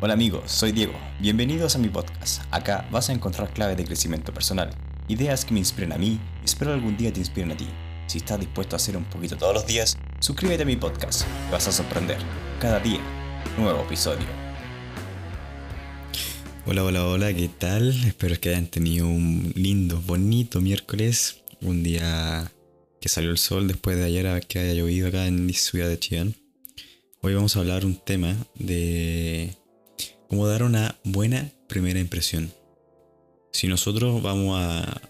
[0.00, 0.92] Hola amigos, soy Diego.
[1.20, 2.42] Bienvenidos a mi podcast.
[2.50, 4.70] Acá vas a encontrar claves de crecimiento personal,
[5.06, 7.68] ideas que me inspiren a mí y espero algún día te inspiren a ti.
[8.08, 11.22] Si estás dispuesto a hacer un poquito todos los días, suscríbete a mi podcast.
[11.22, 12.18] Te vas a sorprender.
[12.60, 12.98] Cada día,
[13.56, 14.26] nuevo episodio.
[16.66, 17.90] Hola, hola, hola, ¿qué tal?
[18.04, 21.44] Espero que hayan tenido un lindo, bonito miércoles.
[21.60, 22.50] Un día
[23.00, 26.00] que salió el sol después de ayer que haya llovido acá en mi ciudad de
[26.00, 26.34] Chillán.
[27.20, 29.56] Hoy vamos a hablar un tema de
[30.42, 32.52] dar una buena primera impresión.
[33.52, 34.60] Si nosotros vamos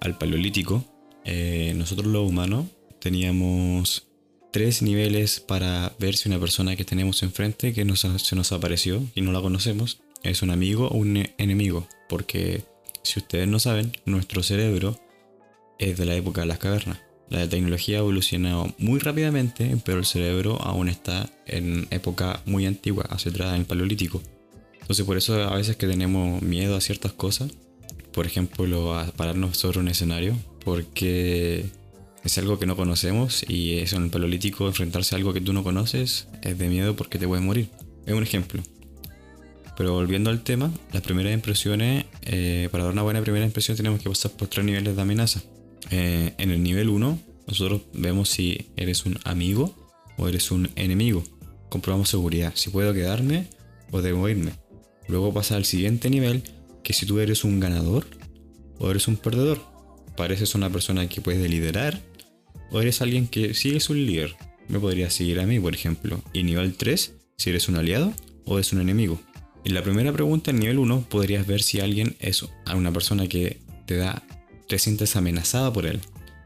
[0.00, 0.84] al paleolítico,
[1.24, 2.66] eh, nosotros los humanos
[2.98, 4.08] teníamos
[4.52, 9.20] tres niveles para ver si una persona que tenemos enfrente, que se nos apareció y
[9.20, 11.86] no la conocemos, es un amigo o un enemigo.
[12.08, 12.64] Porque
[13.02, 14.98] si ustedes no saben, nuestro cerebro
[15.78, 17.00] es de la época de las cavernas.
[17.28, 23.04] La tecnología ha evolucionado muy rápidamente, pero el cerebro aún está en época muy antigua,
[23.08, 24.20] hacia atrás en el paleolítico.
[24.80, 27.52] Entonces por eso a veces que tenemos miedo a ciertas cosas,
[28.12, 31.66] por ejemplo a pararnos sobre un escenario, porque
[32.24, 35.52] es algo que no conocemos y eso en el paleolítico enfrentarse a algo que tú
[35.52, 37.68] no conoces es de miedo porque te puedes morir.
[38.06, 38.62] Es un ejemplo.
[39.76, 44.02] Pero volviendo al tema, las primeras impresiones, eh, para dar una buena primera impresión tenemos
[44.02, 45.40] que pasar por tres niveles de amenaza.
[45.90, 49.74] Eh, en el nivel 1, nosotros vemos si eres un amigo
[50.18, 51.24] o eres un enemigo.
[51.70, 53.48] Comprobamos seguridad, si puedo quedarme
[53.90, 54.52] o debo irme.
[55.10, 56.42] Luego pasa al siguiente nivel,
[56.84, 58.06] que si tú eres un ganador
[58.78, 59.60] o eres un perdedor.
[60.16, 62.00] Pareces una persona que puede liderar
[62.70, 64.36] o eres alguien que sí es un líder.
[64.68, 66.22] Me podría seguir a mí, por ejemplo.
[66.32, 68.12] Y nivel 3, si eres un aliado
[68.44, 69.20] o es un enemigo.
[69.64, 73.58] En la primera pregunta, en nivel 1, podrías ver si alguien es una persona que
[73.86, 74.22] te da
[74.68, 76.00] te sientes amenazada por él.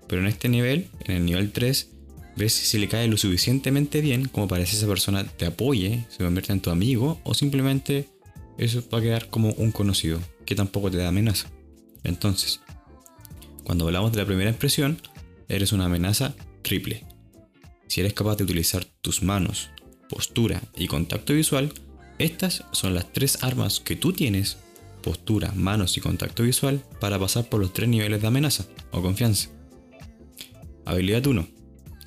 [0.09, 1.91] Pero en este nivel, en el nivel 3,
[2.37, 6.25] ves si le cae lo suficientemente bien como para que esa persona te apoye, se
[6.25, 8.09] convierta en tu amigo o simplemente
[8.59, 11.51] eso va a quedar como un conocido que tampoco te da amenaza.
[12.03, 12.61] Entonces,
[13.65, 15.01] cuando hablamos de la primera impresión,
[15.49, 17.05] eres una amenaza triple.
[17.89, 19.71] Si eres capaz de utilizar tus manos,
[20.09, 21.73] postura y contacto visual,
[22.19, 24.59] estas son las tres armas que tú tienes
[25.03, 29.51] postura, manos y contacto visual para pasar por los tres niveles de amenaza o confianza.
[30.87, 31.47] Habilidad 1.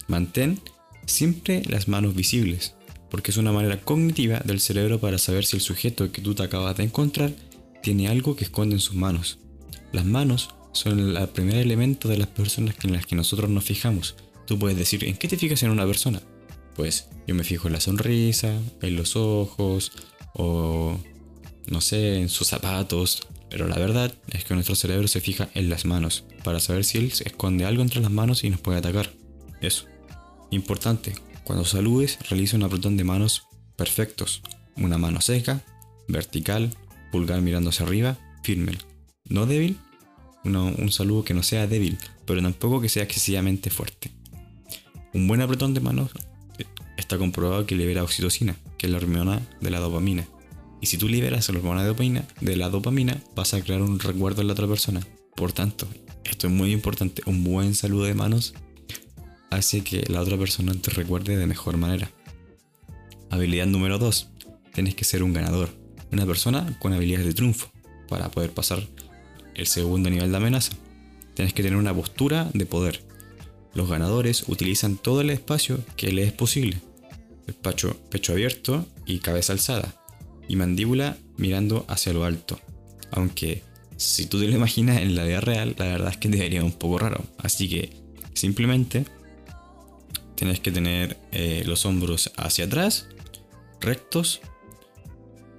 [0.08, 0.62] Mantén
[1.06, 2.76] siempre las manos visibles,
[3.10, 6.44] porque es una manera cognitiva del cerebro para saber si el sujeto que tú te
[6.44, 7.32] acabas de encontrar
[7.82, 9.40] tiene algo que esconde en sus manos.
[9.92, 14.16] Las manos son el primer elemento de las personas en las que nosotros nos fijamos.
[14.46, 16.22] Tú puedes decir, ¿en qué te fijas en una persona?
[16.76, 19.92] Pues yo me fijo en la sonrisa, en los ojos,
[20.34, 20.98] o
[21.68, 23.28] no sé, en sus zapatos.
[23.50, 26.98] Pero la verdad es que nuestro cerebro se fija en las manos para saber si
[26.98, 29.12] él esconde algo entre las manos y nos puede atacar.
[29.62, 29.86] Eso.
[30.52, 31.16] Importante,
[31.48, 33.48] cuando saludes realiza un apretón de manos
[33.78, 34.42] perfectos.
[34.76, 35.64] Una mano seca,
[36.10, 36.76] vertical,
[37.10, 38.74] pulgar mirando hacia arriba, firme.
[39.30, 39.78] No débil,
[40.44, 44.12] un saludo que no sea débil, pero tampoco que sea excesivamente fuerte.
[45.14, 46.12] Un buen apretón de manos
[46.60, 46.66] eh,
[46.98, 50.28] está comprobado que libera oxitocina, que es la hormona de la dopamina,
[50.82, 54.00] y si tú liberas la hormona de dopamina, de la dopamina, vas a crear un
[54.00, 55.00] recuerdo en la otra persona.
[55.34, 55.88] Por tanto,
[56.26, 58.54] esto es muy importante, un buen saludo de manos
[59.50, 62.12] hace que la otra persona te recuerde de mejor manera.
[63.30, 64.30] Habilidad número 2.
[64.74, 65.70] Tienes que ser un ganador,
[66.12, 67.72] una persona con habilidades de triunfo
[68.08, 68.84] para poder pasar
[69.56, 70.74] el segundo nivel de amenaza.
[71.34, 73.04] Tienes que tener una postura de poder.
[73.74, 76.78] Los ganadores utilizan todo el espacio que les es posible.
[77.62, 79.94] Pecho, pecho abierto y cabeza alzada
[80.48, 82.60] y mandíbula mirando hacia lo alto.
[83.12, 83.64] Aunque
[83.98, 86.64] si tú te lo imaginas en la vida real, la verdad es que te vería
[86.64, 87.24] un poco raro.
[87.38, 87.92] Así que
[88.34, 89.06] simplemente
[90.38, 93.08] tienes que tener eh, los hombros hacia atrás,
[93.82, 94.40] rectos,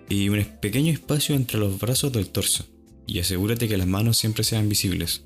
[0.08, 2.64] y un pequeño espacio entre los brazos del torso.
[3.06, 5.22] Y asegúrate que las manos siempre sean visibles.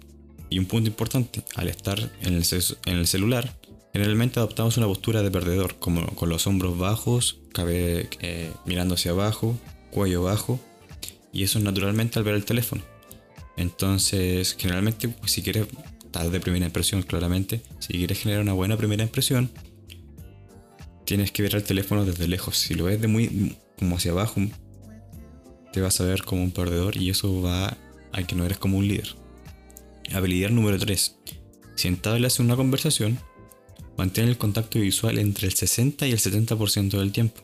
[0.48, 3.54] Y un punto importante, al estar en el, celular,
[3.92, 9.10] Generalmente adoptamos una postura de perdedor, como con los hombros bajos, cabe, eh, mirando hacia
[9.10, 9.54] abajo,
[9.90, 10.58] cuello bajo,
[11.30, 12.80] y eso naturalmente al ver el teléfono.
[13.58, 15.66] Entonces, generalmente, si quieres,
[16.10, 19.50] dar de primera impresión, claramente, si quieres generar una buena primera impresión,
[21.04, 22.56] tienes que ver el teléfono desde lejos.
[22.56, 24.40] Si lo ves de muy como hacia abajo,
[25.72, 27.76] te vas a ver como un perdedor y eso va
[28.12, 29.16] a que no eres como un líder.
[30.12, 31.16] Habilidad número 3.
[31.74, 33.18] Si entablas una conversación,
[33.96, 37.42] Mantén el contacto visual entre el 60 y el 70% del tiempo.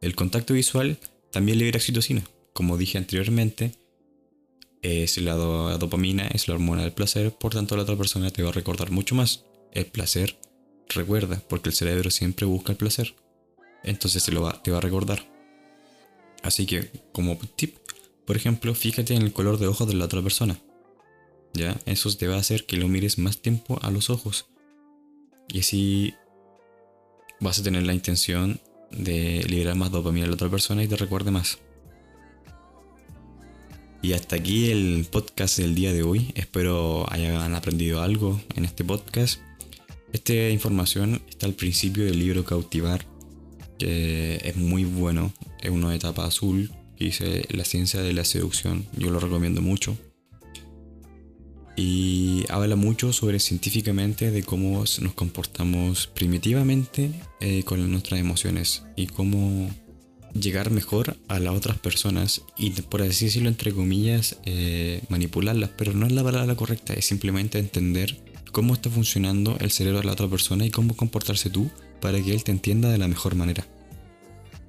[0.00, 0.98] El contacto visual
[1.30, 2.22] también libera oxitocina.
[2.52, 3.74] Como dije anteriormente,
[4.82, 8.50] es la dopamina, es la hormona del placer, por tanto la otra persona te va
[8.50, 9.44] a recordar mucho más.
[9.74, 10.38] El placer
[10.88, 13.14] recuerda, porque el cerebro siempre busca el placer.
[13.82, 15.26] Entonces te, lo va, te va a recordar.
[16.42, 17.76] Así que, como tip,
[18.24, 20.58] por ejemplo, fíjate en el color de ojos de la otra persona.
[21.52, 21.76] ¿Ya?
[21.86, 24.46] Eso te va a hacer que lo mires más tiempo a los ojos.
[25.48, 26.14] Y así
[27.40, 28.60] vas a tener la intención
[28.90, 31.58] de liberar más dopamina a la otra persona y te recuerde más.
[34.02, 36.32] Y hasta aquí el podcast del día de hoy.
[36.34, 39.40] Espero hayan aprendido algo en este podcast.
[40.14, 43.04] Esta información está al principio del libro Cautivar,
[43.80, 45.32] que es muy bueno.
[45.60, 48.86] Es una etapa azul que dice La ciencia de la seducción.
[48.96, 49.98] Yo lo recomiendo mucho.
[51.76, 59.08] Y habla mucho sobre científicamente de cómo nos comportamos primitivamente eh, con nuestras emociones y
[59.08, 59.68] cómo
[60.32, 65.92] llegar mejor a las otras personas y por así decirlo entre comillas eh, manipularlas, pero
[65.92, 68.16] no es la palabra correcta, es simplemente entender
[68.54, 72.32] cómo está funcionando el cerebro de la otra persona y cómo comportarse tú para que
[72.32, 73.66] él te entienda de la mejor manera.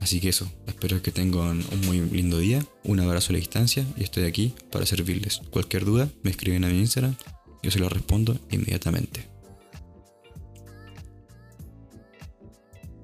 [0.01, 3.85] Así que eso, espero que tengan un muy lindo día, un abrazo a la distancia
[3.95, 5.39] y estoy aquí para servirles.
[5.51, 7.15] Cualquier duda me escriben a mi Instagram,
[7.61, 9.29] yo se lo respondo inmediatamente.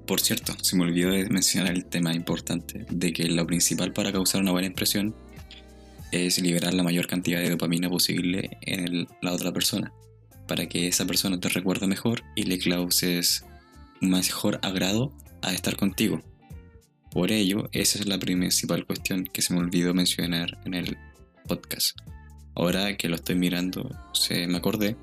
[0.04, 4.10] Por cierto, se me olvidó de mencionar el tema importante de que lo principal para
[4.10, 5.14] causar una buena impresión
[6.10, 9.92] es liberar la mayor cantidad de dopamina posible en la otra persona,
[10.52, 13.46] para que esa persona te recuerde mejor y le causes
[14.02, 15.10] mejor agrado
[15.40, 16.20] a estar contigo.
[17.10, 20.98] Por ello, esa es la principal cuestión que se me olvidó mencionar en el
[21.48, 21.96] podcast.
[22.54, 24.94] Ahora que lo estoy mirando, se me acordé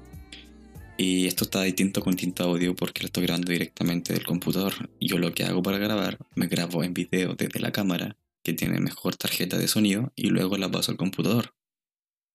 [1.00, 4.92] y esto está distinto con tinta audio porque lo estoy grabando directamente del computador.
[5.02, 8.80] Yo lo que hago para grabar, me grabo en video desde la cámara, que tiene
[8.80, 11.56] mejor tarjeta de sonido, y luego la paso al computador.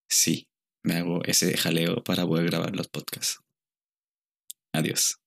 [0.08, 0.48] Sí,
[0.84, 3.40] me hago ese jaleo para poder grabar los podcasts.
[4.72, 5.23] Adiós.